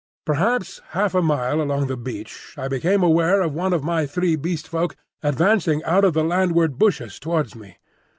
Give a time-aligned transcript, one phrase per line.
[0.25, 4.35] Perhaps half a mile along the beach I became aware of one of my three
[4.35, 7.77] Beast Folk advancing out of the landward bushes towards me.